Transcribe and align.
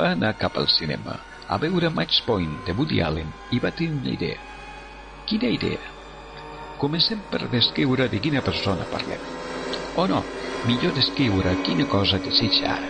va 0.00 0.14
anar 0.16 0.32
cap 0.40 0.56
al 0.56 0.68
cinema 0.72 1.18
a 1.50 1.58
veure 1.60 1.90
Match 1.90 2.22
Point 2.24 2.52
de 2.66 2.72
Woody 2.78 3.00
Allen 3.04 3.30
i 3.52 3.58
va 3.60 3.72
tenir 3.74 3.98
una 3.98 4.12
idea. 4.14 4.38
Quina 5.28 5.50
idea? 5.50 5.80
Comencem 6.80 7.20
per 7.32 7.42
descriure 7.52 8.06
de 8.08 8.20
quina 8.24 8.40
persona 8.46 8.86
parlem. 8.92 9.24
O 10.00 10.06
no, 10.08 10.22
millor 10.68 10.94
descriure 10.96 11.56
quina 11.66 11.88
cosa 11.90 12.22
desitja 12.22 12.70
ara. 12.76 12.88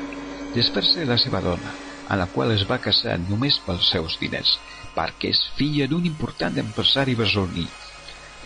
Desfer-se 0.54 1.08
la 1.08 1.16
seva 1.18 1.40
dona, 1.42 1.72
a 2.10 2.18
la 2.20 2.28
qual 2.34 2.52
es 2.54 2.66
va 2.68 2.78
casar 2.84 3.16
només 3.24 3.58
pels 3.66 3.90
seus 3.96 4.18
diners, 4.20 4.54
perquè 4.94 5.32
és 5.34 5.42
filla 5.58 5.88
d'un 5.90 6.06
important 6.06 6.62
empresari 6.62 7.16
besoní, 7.18 7.66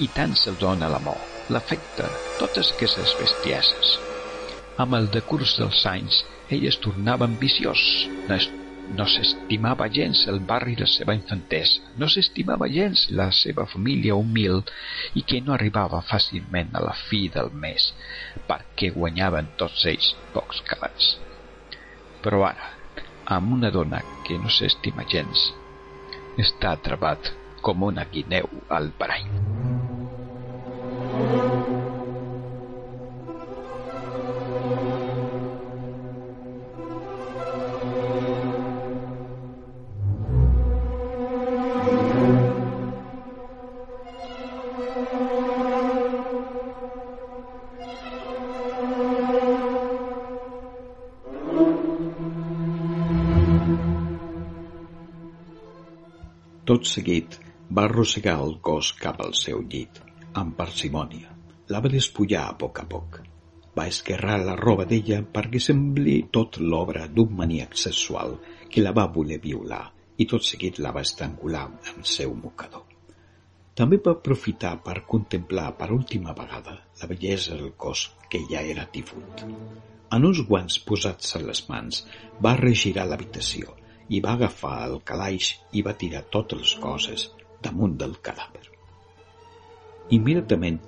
i 0.05 0.10
tant 0.16 0.36
se'l 0.38 0.60
dona 0.60 0.88
l'amor, 0.94 1.20
l'afecte, 1.50 2.08
totes 2.41 2.72
aquestes 2.77 3.16
bestieses. 3.20 3.97
Amb 4.81 4.97
el 5.00 5.10
decurs 5.19 5.58
dels 5.58 5.84
anys, 5.91 6.22
ell 6.55 6.69
es 6.70 6.78
tornava 6.86 7.27
ambiciós, 7.27 7.83
no, 8.90 9.04
es, 9.04 9.04
no 9.04 9.06
s'estimava 9.10 9.88
gens 9.88 10.24
el 10.28 10.40
barri 10.48 10.74
de 10.77 10.84
la 10.84 10.90
seva 10.90 11.14
infantesa, 11.16 11.80
no 12.00 12.08
s'estimava 12.10 12.68
gens 12.68 13.06
la 13.10 13.30
seva 13.32 13.66
família 13.70 14.16
humil 14.16 14.60
i 15.14 15.22
que 15.22 15.41
no 15.41 15.54
arribava 15.54 16.02
fàcilment 16.04 16.74
a 16.74 16.84
la 16.84 16.94
fi 17.08 17.28
del 17.34 17.50
mes 17.64 17.91
perquè 18.48 18.92
guanyaven 18.94 19.52
tots 19.60 19.86
ells 19.91 20.12
pocs 20.34 20.62
calats. 20.68 21.14
Però 22.24 22.44
ara, 22.48 22.72
amb 23.36 23.56
una 23.58 23.70
dona 23.70 24.02
que 24.26 24.38
no 24.41 24.52
s'estima 24.52 25.06
gens, 25.08 25.50
està 26.41 26.76
trebat 26.88 27.32
com 27.64 27.86
una 27.88 28.04
guineu 28.12 28.50
al 28.69 28.92
parany. 29.00 29.30
Tot 56.69 56.86
seguit 56.88 57.34
va 57.76 57.82
arrossegar 57.86 58.34
el 58.42 58.54
cos 58.66 58.94
cap 58.97 59.19
al 59.20 59.34
seu 59.36 59.58
llit, 59.72 59.98
amb 60.41 60.54
parsimònia. 60.56 61.34
La 61.69 61.82
va 61.84 61.91
despullar 61.92 62.44
a 62.47 62.54
poc 62.62 62.80
a 62.80 62.84
poc. 62.94 63.19
Va 63.76 63.84
esquerrar 63.91 64.38
la 64.41 64.54
roba 64.60 64.86
d'ella 64.88 65.19
perquè 65.34 65.60
sembli 65.60 66.14
tot 66.38 66.56
l'obra 66.62 67.04
d'un 67.19 67.36
maníac 67.42 67.76
sexual 67.82 68.38
que 68.70 68.86
la 68.86 68.94
va 69.00 69.04
voler 69.19 69.38
violar 69.44 69.82
i 70.16 70.28
tot 70.32 70.48
seguit 70.48 70.80
la 70.80 70.94
va 70.97 71.04
estrangular 71.04 71.66
amb 71.69 72.10
seu 72.14 72.32
mocador. 72.47 72.88
També 73.76 74.00
va 74.08 74.16
aprofitar 74.16 74.72
per 74.88 75.03
contemplar 75.14 75.69
per 75.76 75.92
última 75.92 76.32
vegada 76.42 76.78
la 77.03 77.12
bellesa 77.12 77.60
del 77.60 77.74
cos 77.76 78.08
que 78.32 78.41
ja 78.48 78.64
era 78.74 78.88
tifut. 78.97 79.44
En 80.16 80.32
uns 80.32 80.41
guants 80.48 80.80
posats 80.88 81.36
a 81.36 81.44
les 81.44 81.66
mans 81.69 82.04
va 82.41 82.56
regirar 82.66 83.10
l'habitació 83.10 83.82
i 84.09 84.20
va 84.25 84.34
agafar 84.37 84.76
el 84.88 84.98
calaix 85.10 85.54
i 85.72 85.82
va 85.82 85.97
tirar 86.00 86.25
totes 86.37 86.60
les 86.60 86.75
coses 86.82 87.28
damunt 87.65 87.97
del 88.00 88.19
cadàver. 88.25 88.65
Immediatament 90.12 90.81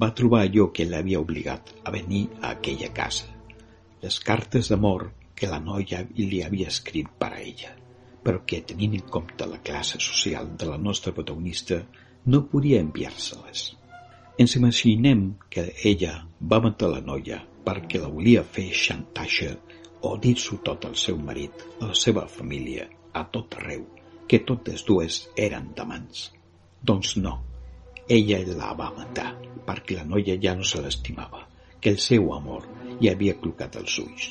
va 0.00 0.14
trobar 0.18 0.42
allò 0.44 0.70
que 0.74 0.86
l'havia 0.88 1.20
obligat 1.22 1.70
a 1.84 1.92
venir 1.94 2.24
a 2.40 2.50
aquella 2.56 2.90
casa, 2.96 3.28
les 4.02 4.18
cartes 4.20 4.70
d'amor 4.72 5.06
que 5.38 5.50
la 5.50 5.60
noia 5.62 6.02
li 6.16 6.42
havia 6.42 6.70
escrit 6.72 7.10
per 7.18 7.30
a 7.34 7.40
ella, 7.42 7.70
però 8.24 8.42
que, 8.46 8.62
tenint 8.66 8.96
en 8.98 9.06
compte 9.16 9.46
la 9.46 9.60
classe 9.62 10.00
social 10.00 10.50
de 10.58 10.68
la 10.70 10.78
nostra 10.78 11.12
protagonista, 11.12 11.80
no 12.26 12.44
podia 12.50 12.80
enviar-se-les. 12.82 13.64
Ens 14.40 14.56
imaginem 14.58 15.26
que 15.50 15.68
ella 15.90 16.14
va 16.40 16.62
matar 16.64 16.90
la 16.90 17.02
noia 17.04 17.42
perquè 17.64 18.00
la 18.00 18.10
volia 18.12 18.42
fer 18.56 18.70
xantatge 18.74 19.52
o 20.04 20.14
dir-s'ho 20.20 20.60
tot 20.66 20.84
al 20.88 20.96
seu 21.00 21.18
marit, 21.18 21.64
a 21.80 21.90
la 21.90 21.96
seva 21.98 22.26
família, 22.28 22.86
a 23.12 23.24
tot 23.36 23.56
arreu, 23.60 23.86
que 24.28 24.42
totes 24.50 24.84
dues 24.88 25.22
eren 25.48 25.70
d'amants. 25.76 26.28
Doncs 26.84 27.16
no, 27.24 27.38
ella 28.08 28.42
la 28.52 28.74
va 28.76 28.92
matar 28.98 29.32
perquè 29.64 29.96
la 29.96 30.04
noia 30.04 30.36
ja 30.40 30.52
no 30.58 30.66
se 30.68 30.82
l'estimava, 30.84 31.46
que 31.80 31.94
el 31.94 32.00
seu 32.10 32.32
amor 32.36 32.68
hi 33.00 33.10
havia 33.12 33.38
clocat 33.40 33.80
els 33.80 33.98
ulls. 34.04 34.30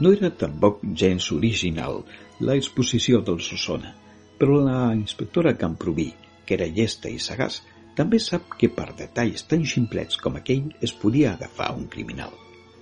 No 0.00 0.10
era 0.10 0.30
tampoc 0.34 0.80
gens 1.00 1.30
original 1.32 2.00
la 2.40 2.56
exposició 2.58 3.20
del 3.22 3.38
Susona, 3.40 3.92
però 4.38 4.56
la 4.64 4.78
inspectora 4.94 5.52
Camproví, 5.60 6.08
que 6.44 6.56
era 6.56 6.66
llesta 6.66 7.12
i 7.12 7.20
sagaç, 7.22 7.60
també 7.94 8.18
sap 8.18 8.56
que 8.58 8.68
per 8.74 8.88
detalls 8.98 9.44
tan 9.50 9.62
ximplets 9.62 10.18
com 10.18 10.40
aquell 10.40 10.72
es 10.82 10.92
podia 11.02 11.34
agafar 11.34 11.70
un 11.76 11.86
criminal. 11.92 12.34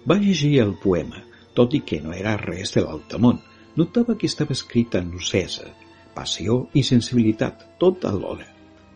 Va 0.08 0.16
llegir 0.22 0.54
el 0.62 0.72
poema, 0.80 1.20
tot 1.52 1.76
i 1.76 1.82
que 1.84 2.00
no 2.00 2.14
era 2.16 2.38
res 2.40 2.72
de 2.78 2.86
l'altamont. 2.86 3.42
Notava 3.76 4.16
que 4.16 4.28
estava 4.28 4.56
escrit 4.56 4.96
en 4.96 5.12
lucesa, 5.12 5.68
passió 6.16 6.58
i 6.72 6.82
sensibilitat, 6.84 7.66
tot 7.80 8.08
alhora. 8.08 8.48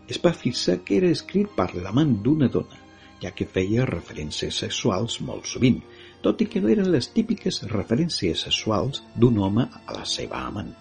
Es 0.08 0.20
va 0.24 0.32
fixar 0.32 0.78
que 0.88 0.96
era 1.02 1.12
escrit 1.12 1.52
per 1.56 1.68
l'amant 1.74 2.16
d'una 2.24 2.48
dona, 2.48 2.80
ja 3.20 3.32
que 3.36 3.48
feia 3.48 3.86
referències 3.88 4.64
sexuals 4.64 5.20
molt 5.20 5.48
sovint, 5.52 5.82
tot 6.24 6.42
i 6.42 6.46
que 6.50 6.60
no 6.62 6.70
eren 6.72 6.90
les 6.92 7.08
típiques 7.14 7.62
referències 7.72 8.44
sexuals 8.46 9.02
d'un 9.14 9.38
home 9.42 9.66
a 9.66 9.96
la 9.96 10.04
seva 10.08 10.42
amant. 10.48 10.72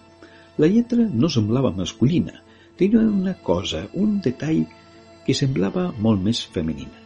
La 0.58 0.68
lletra 0.72 1.04
no 1.22 1.28
semblava 1.32 1.72
masculina, 1.76 2.34
tenia 2.80 3.02
una 3.04 3.34
cosa, 3.48 3.86
un 3.94 4.20
detall 4.24 4.64
que 5.26 5.34
semblava 5.34 5.90
molt 6.06 6.22
més 6.22 6.42
femenina. 6.54 7.02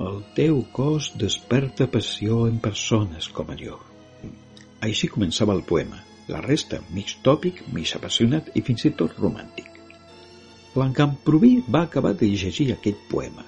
El 0.00 0.22
teu 0.36 0.62
cos 0.72 1.10
desperta 1.20 1.88
passió 1.90 2.44
en 2.48 2.60
persones 2.62 3.28
com 3.36 3.50
allò. 3.52 3.76
Així 4.86 5.10
començava 5.12 5.56
el 5.56 5.64
poema, 5.68 5.98
la 6.30 6.40
resta 6.44 6.80
mig 6.94 7.18
tòpic, 7.26 7.66
mig 7.74 7.92
apassionat 7.96 8.52
i 8.54 8.62
fins 8.64 8.86
i 8.86 8.94
tot 8.96 9.18
romàntic. 9.18 9.68
L'encamproví 10.78 11.56
va 11.68 11.82
acabar 11.88 12.14
de 12.14 12.28
llegir 12.30 12.70
aquell 12.72 13.00
poema 13.10 13.44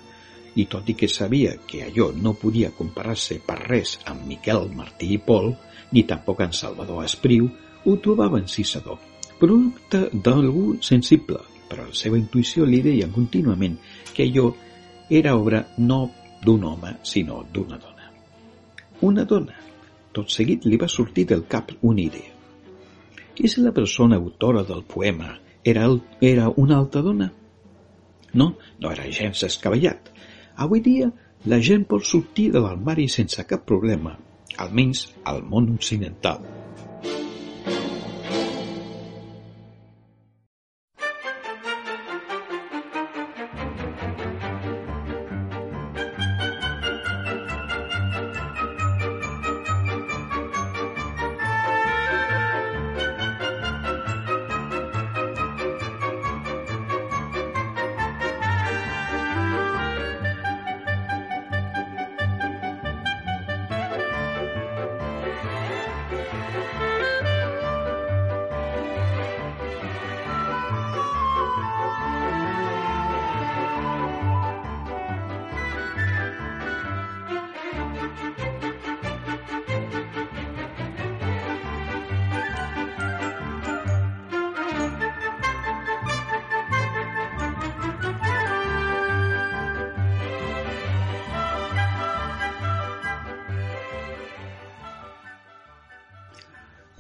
i 0.54 0.66
tot 0.69 0.88
i 0.88 0.96
que 0.99 1.08
sabia 1.08 1.54
que 1.66 1.84
allò 1.87 2.10
no 2.12 2.34
podia 2.38 2.72
comparar-se 2.76 3.38
per 3.46 3.58
res 3.62 3.99
amb 4.10 4.26
Miquel 4.28 4.69
Martí 4.76 5.12
i 5.14 5.20
Pol, 5.22 5.52
ni 5.93 6.04
tampoc 6.08 6.43
amb 6.44 6.56
Salvador 6.56 7.04
Espriu, 7.04 7.49
ho 7.84 7.96
trobava 8.04 8.40
encisador, 8.40 8.99
producte 9.40 10.06
d'algú 10.12 10.76
sensible, 10.81 11.40
però 11.69 11.88
la 11.88 11.96
seva 11.96 12.19
intuïció 12.20 12.66
li 12.69 12.82
deia 12.84 13.08
contínuament 13.10 13.78
que 14.12 14.26
allò 14.28 14.50
era 15.08 15.37
obra 15.37 15.64
no 15.78 16.04
d'un 16.44 16.64
home, 16.64 16.96
sinó 17.02 17.43
d'una 17.52 17.78
dona. 17.78 18.10
Una 19.08 19.25
dona. 19.25 19.56
Tot 20.12 20.31
seguit 20.31 20.66
li 20.69 20.76
va 20.76 20.88
sortir 20.88 21.25
del 21.31 21.46
cap 21.49 21.72
una 21.81 22.02
idea. 22.02 22.32
I 23.40 23.49
si 23.49 23.62
la 23.64 23.72
persona 23.72 24.19
autora 24.20 24.62
del 24.69 24.82
poema 24.84 25.32
era, 25.64 25.87
el, 25.87 26.02
era 26.20 26.50
una 26.56 26.76
altra 26.76 27.00
dona? 27.00 27.31
No, 28.34 28.56
no 28.81 28.90
era 28.93 29.08
gens 29.10 29.43
escavallat. 29.49 30.10
Avui 30.56 30.82
dia 30.84 31.08
la 31.49 31.58
gent 31.60 31.87
pot 31.88 32.04
sortir 32.06 32.50
de 32.54 32.60
l'armari 32.62 33.08
sense 33.08 33.44
cap 33.49 33.64
problema, 33.69 34.16
almenys 34.62 35.06
al 35.25 35.43
món 35.49 35.70
occidental. 35.75 36.43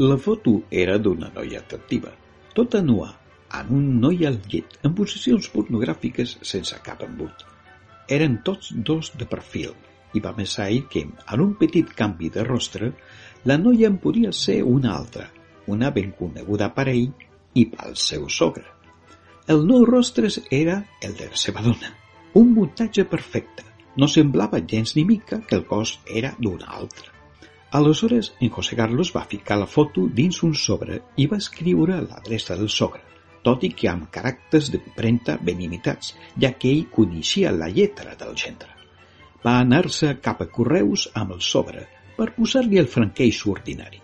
La 0.02 0.16
foto 0.18 0.52
era 0.82 0.96
d'una 0.98 1.28
noia 1.30 1.60
atractiva, 1.60 2.10
tota 2.56 2.80
nua, 2.82 3.04
amb 3.58 3.68
un 3.76 3.84
noi 4.02 4.24
al 4.26 4.38
llit, 4.50 4.72
en 4.82 4.96
posicions 4.98 5.46
pornogràfiques 5.52 6.32
sense 6.48 6.78
cap 6.82 7.04
embut. 7.06 7.44
Eren 8.16 8.40
tots 8.48 8.72
dos 8.88 9.12
de 9.20 9.28
perfil, 9.30 9.76
i 10.18 10.22
va 10.24 10.32
més 10.40 10.56
ahir 10.64 10.80
que, 10.90 11.04
en 11.06 11.44
un 11.44 11.52
petit 11.60 11.94
canvi 12.00 12.32
de 12.34 12.42
rostre, 12.48 12.90
la 13.46 13.60
noia 13.62 13.92
en 13.92 14.00
podia 14.02 14.34
ser 14.40 14.58
una 14.72 14.96
altra, 14.96 15.28
una 15.76 15.92
ben 15.94 16.10
coneguda 16.18 16.72
per 16.74 16.88
ell 16.96 17.06
i 17.54 17.68
pel 17.70 17.94
seu 18.08 18.26
sogre. 18.40 18.66
El 19.46 19.62
nou 19.70 19.86
rostres 19.86 20.40
era 20.50 20.80
el 20.98 21.14
de 21.22 21.30
la 21.30 21.42
seva 21.46 21.62
dona, 21.62 21.94
un 22.42 22.50
muntatge 22.58 23.06
perfecte. 23.06 23.70
No 23.94 24.10
semblava 24.10 24.66
gens 24.66 24.96
ni 24.98 25.06
mica 25.06 25.44
que 25.46 25.60
el 25.62 25.66
cos 25.70 26.00
era 26.10 26.34
d'una 26.40 26.74
altra. 26.82 27.21
Aleshores, 27.72 28.34
en 28.40 28.50
José 28.50 28.76
Carlos 28.76 29.14
va 29.16 29.24
ficar 29.24 29.56
la 29.58 29.66
foto 29.66 30.02
dins 30.18 30.42
un 30.44 30.52
sobre 30.54 30.98
i 31.16 31.24
va 31.26 31.38
escriure 31.40 32.02
l'adreça 32.04 32.56
del 32.58 32.68
sogre, 32.68 33.00
tot 33.46 33.64
i 33.64 33.70
que 33.78 33.88
amb 33.88 34.10
caràcters 34.12 34.68
d'empremta 34.74 35.38
ben 35.40 35.62
imitats, 35.66 36.12
ja 36.44 36.52
que 36.52 36.68
ell 36.68 36.84
coneixia 36.92 37.54
la 37.56 37.70
lletra 37.72 38.12
del 38.20 38.36
gendre. 38.42 38.68
Va 39.42 39.54
anar-se 39.62 40.12
cap 40.26 40.42
a 40.44 40.48
Correus 40.58 41.06
amb 41.22 41.32
el 41.38 41.40
sobre 41.40 41.86
per 42.18 42.34
posar-li 42.36 42.78
el 42.82 42.90
franqueix 42.92 43.40
ordinari. 43.54 44.02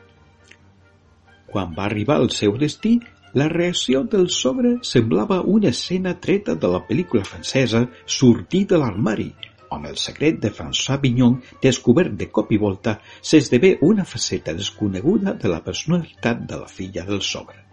Quan 1.53 1.77
va 1.77 1.85
arribar 1.91 2.17
al 2.23 2.33
seu 2.39 2.57
destí, 2.57 2.97
la 3.37 3.51
reacció 3.53 4.01
del 4.09 4.31
sobre 4.33 4.79
semblava 4.81 5.43
una 5.43 5.69
escena 5.77 6.17
treta 6.19 6.57
de 6.57 6.73
la 6.73 6.81
pel·lícula 6.89 7.29
francesa 7.29 7.85
Sortir 8.07 8.65
de 8.73 8.81
l'armari, 8.81 9.29
on 9.71 9.87
el 9.87 9.97
secret 9.97 10.41
de 10.43 10.51
François 10.51 10.99
Vignon, 11.03 11.39
descobert 11.63 12.17
de 12.21 12.29
cop 12.31 12.53
i 12.53 12.59
volta, 12.59 12.99
s'esdevé 13.21 13.77
una 13.83 14.05
faceta 14.05 14.55
desconeguda 14.55 15.35
de 15.35 15.53
la 15.53 15.63
personalitat 15.65 16.45
de 16.51 16.61
la 16.65 16.69
filla 16.69 17.05
del 17.09 17.23
sogre. 17.23 17.65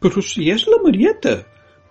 «Però 0.00 0.22
si 0.24 0.48
és 0.50 0.66
la 0.66 0.80
Marieta!» 0.84 1.40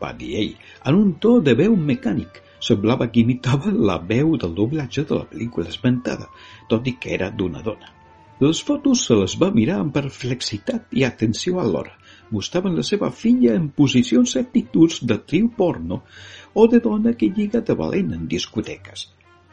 va 0.02 0.14
dir 0.20 0.34
ell, 0.42 0.54
en 0.90 0.96
un 0.96 1.14
to 1.24 1.40
de 1.46 1.56
veu 1.60 1.76
mecànic. 1.92 2.42
Semblava 2.68 3.08
que 3.08 3.22
imitava 3.22 3.72
la 3.72 3.96
veu 4.08 4.34
del 4.40 4.56
doblatge 4.56 5.06
de 5.08 5.16
la 5.16 5.28
pel·lícula 5.30 5.72
esmentada, 5.72 6.28
tot 6.72 6.88
i 6.92 6.98
que 7.00 7.14
era 7.16 7.30
d'una 7.32 7.62
dona. 7.64 7.94
Les 8.44 8.60
fotos 8.64 9.06
se 9.08 9.16
les 9.20 9.36
va 9.40 9.50
mirar 9.56 9.78
amb 9.84 9.94
perplexitat 9.96 10.94
i 10.96 11.06
atenció 11.08 11.60
alhora. 11.60 11.96
Mostraven 12.36 12.76
la 12.76 12.86
seva 12.90 13.12
filla 13.22 13.56
en 13.60 13.70
posicions 13.80 14.36
i 14.36 14.42
actituds 14.42 15.02
de 15.12 15.18
triu 15.32 15.50
porno 15.58 16.02
o 16.54 16.68
de 16.72 16.80
dona 16.84 17.16
que 17.20 17.32
lliga 17.36 17.64
de 17.70 17.76
valent 17.82 18.14
en 18.16 18.28
discoteques. 18.32 19.08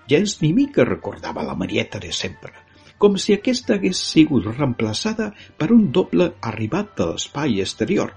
Gens 0.09 0.39
ni 0.43 0.53
mica 0.55 0.85
recordava 0.87 1.43
la 1.43 1.57
Marieta 1.59 1.99
de 1.99 2.13
sempre, 2.15 2.53
com 2.99 3.17
si 3.21 3.35
aquesta 3.35 3.75
hagués 3.75 4.01
sigut 4.13 4.47
reemplaçada 4.47 5.33
per 5.59 5.73
un 5.75 5.89
doble 5.93 6.31
arribat 6.51 6.95
de 6.99 7.09
l'espai 7.11 7.61
exterior, 7.65 8.13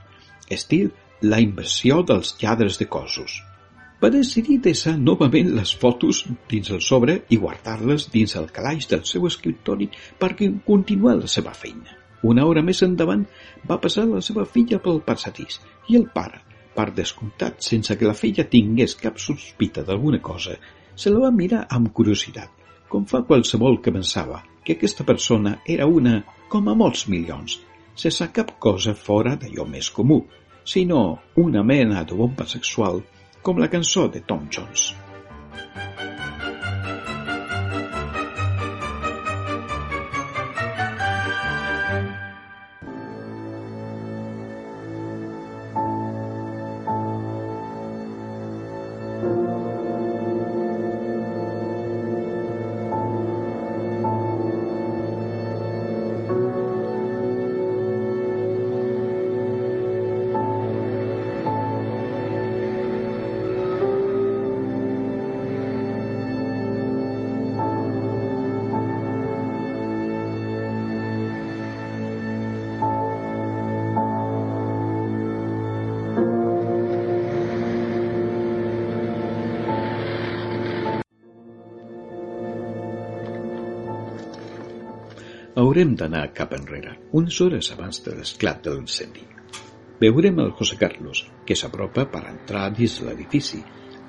estil 0.50 0.92
la 1.22 1.40
inversió 1.44 2.04
dels 2.08 2.36
lladres 2.42 2.78
de 2.80 2.88
cossos. 2.88 3.40
Va 4.00 4.12
decidir 4.14 4.62
deixar 4.64 4.94
novament 4.98 5.50
les 5.58 5.74
fotos 5.76 6.22
dins 6.52 6.70
el 6.72 6.80
sobre 6.86 7.18
i 7.36 7.40
guardar-les 7.42 8.08
dins 8.14 8.36
el 8.40 8.48
calaix 8.56 8.88
del 8.88 9.04
seu 9.10 9.26
escriptori 9.28 9.90
perquè 10.22 10.48
continuar 10.68 11.18
la 11.20 11.28
seva 11.28 11.52
feina. 11.52 11.98
Una 12.24 12.46
hora 12.48 12.64
més 12.64 12.80
endavant 12.86 13.26
va 13.68 13.80
passar 13.84 14.06
la 14.08 14.22
seva 14.24 14.46
filla 14.46 14.80
pel 14.86 15.02
passadís 15.04 15.60
i 15.92 15.98
el 16.00 16.08
pare, 16.16 16.40
per 16.76 16.92
descomptat, 16.96 17.60
sense 17.66 17.98
que 18.00 18.08
la 18.08 18.16
filla 18.16 18.48
tingués 18.48 18.96
cap 18.96 19.20
sospita 19.20 19.84
d'alguna 19.84 20.22
cosa, 20.24 20.56
se 21.00 21.12
la 21.14 21.22
va 21.24 21.32
mirar 21.32 21.62
amb 21.76 21.94
curiositat, 21.96 22.52
com 22.92 23.06
fa 23.08 23.22
qualsevol 23.28 23.80
que 23.84 23.94
pensava 23.96 24.42
que 24.66 24.76
aquesta 24.76 25.06
persona 25.08 25.56
era 25.76 25.88
una 25.88 26.18
com 26.52 26.68
a 26.68 26.76
molts 26.76 27.06
milions, 27.08 27.56
sense 27.96 28.28
cap 28.36 28.58
cosa 28.68 28.96
fora 29.08 29.38
d'allò 29.40 29.68
més 29.70 29.90
comú, 29.96 30.20
sinó 30.74 31.04
una 31.48 31.64
mena 31.64 32.04
de 32.04 32.18
bomba 32.24 32.48
sexual 32.56 33.00
com 33.42 33.64
la 33.64 33.72
cançó 33.72 34.10
de 34.12 34.28
Tom 34.28 34.50
Jones. 34.52 34.92
Haurem 85.58 85.96
d'anar 85.98 86.28
cap 86.38 86.52
enrere, 86.54 86.92
unes 87.18 87.40
hores 87.42 87.72
abans 87.74 88.04
de 88.06 88.14
l'esclat 88.14 88.62
de 88.64 88.76
l'incendi. 88.76 89.24
Veurem 90.00 90.38
el 90.44 90.52
José 90.60 90.78
Carlos, 90.78 91.24
que 91.46 91.58
s'apropa 91.58 92.06
per 92.12 92.22
entrar 92.30 92.68
dins 92.78 93.00
l'edifici. 93.02 93.64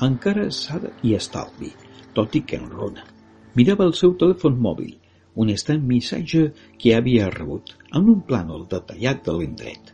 Encara 0.05 0.51
s'ha 0.53 0.79
i 1.03 1.15
estalvi, 1.17 1.73
tot 2.15 2.37
i 2.37 2.45
que 2.45 2.61
enrona. 2.61 3.07
Mirava 3.57 3.89
el 3.89 3.97
seu 3.97 4.13
telèfon 4.21 4.61
mòbil, 4.61 4.93
un 5.41 5.51
estrany 5.51 5.83
missatge 5.89 6.45
que 6.79 6.95
havia 6.95 7.33
rebut, 7.33 7.75
amb 7.91 8.13
un 8.13 8.23
plànol 8.29 8.69
detallat 8.69 9.25
de 9.25 9.37
l'indret. 9.41 9.93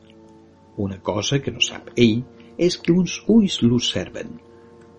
Una 0.76 0.99
cosa 0.99 1.38
que 1.38 1.55
no 1.55 1.62
sap 1.62 1.93
ell 1.95 2.23
és 2.59 2.76
que 2.76 2.93
uns 2.93 3.21
ulls 3.33 3.62
l'observen, 3.62 4.35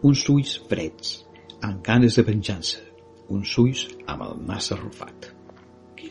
uns 0.08 0.24
ulls 0.32 0.58
freds, 0.70 1.18
amb 1.62 1.84
ganes 1.84 2.18
de 2.18 2.24
venjança, 2.24 2.82
uns 3.30 3.58
ulls 3.62 3.90
amb 4.08 4.24
el 4.30 4.40
nas 4.48 4.72
arrufat. 4.72 5.37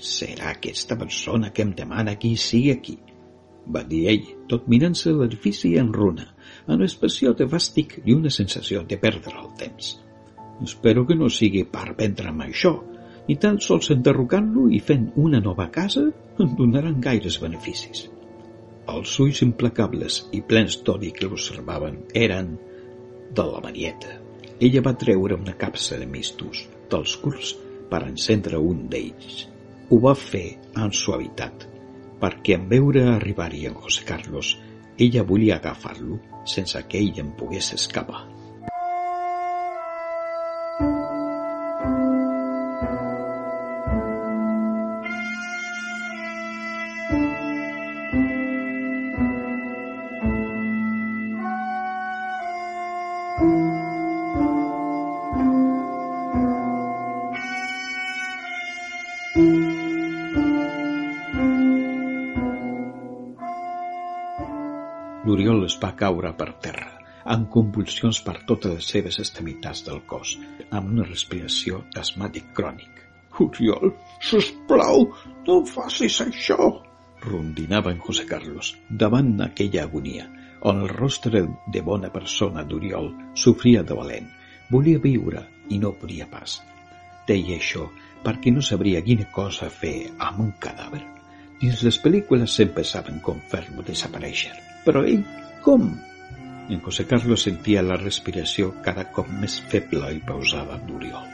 Serà 0.00 0.50
aquesta 0.52 0.96
persona 0.98 1.52
que 1.52 1.64
em 1.64 1.72
demana 1.76 2.16
qui 2.20 2.34
sigui 2.36 2.72
aquí? 2.72 2.96
Va 3.74 3.82
dir 3.82 4.02
ell, 4.12 4.26
tot 4.50 4.66
mirant-se 4.70 5.12
l'edifici 5.12 5.72
en 5.80 5.92
runa, 5.94 6.26
amb 6.70 6.84
expressió 6.86 7.32
de 7.38 7.48
fàstic 7.50 7.96
i 8.04 8.14
una 8.14 8.30
sensació 8.30 8.84
de 8.90 8.98
perdre 9.02 9.34
el 9.42 9.48
temps. 9.58 9.96
Espero 10.62 11.04
que 11.06 11.16
no 11.18 11.30
sigui 11.32 11.64
per 11.72 11.96
vendre'm 11.98 12.44
això, 12.44 12.76
ni 13.26 13.36
tan 13.42 13.58
sols 13.60 13.90
enderrocant-lo 13.94 14.68
i 14.70 14.78
fent 14.90 15.08
una 15.22 15.40
nova 15.42 15.66
casa 15.74 16.04
em 16.44 16.54
donaran 16.60 17.00
gaires 17.02 17.40
beneficis. 17.42 18.04
Els 18.92 19.16
ulls 19.24 19.42
implacables 19.42 20.20
i 20.38 20.44
plens 20.46 20.78
d'odi 20.86 21.10
que 21.16 21.26
l'observaven 21.26 21.98
eren 22.14 22.54
de 23.34 23.48
la 23.50 23.64
Marieta. 23.64 24.20
Ella 24.60 24.84
va 24.86 24.94
treure 24.94 25.34
una 25.34 25.56
capsa 25.58 25.98
de 25.98 26.06
mistos 26.06 26.62
dels 26.92 27.18
curs 27.24 27.56
per 27.90 28.04
encendre 28.06 28.62
un 28.62 28.86
d'ells 28.92 29.44
ho 29.88 29.98
va 30.02 30.14
fer 30.18 30.46
amb 30.74 30.94
suavitat, 30.98 31.66
perquè 32.22 32.56
en 32.58 32.64
veure 32.70 33.04
arribar-hi 33.12 33.66
en 33.70 33.76
José 33.82 34.06
Carlos, 34.08 34.56
ella 34.98 35.22
volia 35.28 35.60
agafar-lo 35.60 36.18
sense 36.56 36.82
que 36.88 36.98
ell 36.98 37.20
en 37.22 37.30
pogués 37.38 37.72
escapar. 37.76 38.24
Va 65.82 65.94
caure 65.98 66.32
per 66.38 66.50
terra, 66.64 66.90
amb 67.34 67.48
convulsions 67.52 68.20
per 68.26 68.36
totes 68.48 68.78
les 68.78 68.90
seves 68.94 69.18
extremitats 69.22 69.84
del 69.86 70.02
cos, 70.10 70.36
amb 70.70 70.92
una 70.94 71.06
respiració 71.08 71.84
asmàtic 72.02 72.52
crònic. 72.56 73.02
Oriol, 73.44 73.90
sisplau, 74.24 75.10
no 75.46 75.58
facis 75.68 76.22
això! 76.24 76.70
rondinava 77.26 77.90
en 77.92 77.98
José 78.00 78.24
Carlos, 78.28 78.74
davant 78.88 79.34
aquella 79.44 79.82
agonia, 79.84 80.26
on 80.62 80.80
el 80.82 80.88
rostre 80.88 81.42
de 81.72 81.82
bona 81.82 82.10
persona 82.14 82.64
d'Oriol 82.64 83.10
sofria 83.34 83.82
de 83.82 83.96
valent. 83.98 84.28
Volia 84.70 85.02
viure 85.02 85.42
i 85.70 85.78
no 85.82 85.92
podia 86.00 86.26
pas. 86.30 86.60
Deia 87.28 87.58
això 87.58 87.88
perquè 88.24 88.52
no 88.54 88.62
sabria 88.62 89.02
quina 89.06 89.28
cosa 89.34 89.68
fer 89.70 90.10
amb 90.18 90.42
un 90.46 90.52
cadàver. 90.62 91.02
Dins 91.60 91.82
les 91.86 91.98
pel·lícules 92.02 92.56
sempre 92.60 92.84
saben 92.84 93.20
com 93.24 93.38
fer-lo 93.50 93.84
desaparèixer. 93.86 94.52
Però 94.86 95.02
ell, 95.06 95.22
En 96.70 96.80
José 96.84 97.06
Carlos 97.10 97.42
sentia 97.46 97.82
la 97.82 97.96
respiració 97.98 98.68
cada 98.84 99.06
cop 99.16 99.30
més 99.42 99.58
feble 99.72 100.12
i 100.14 100.22
pausada 100.28 100.78
d'Oriol. 100.86 101.26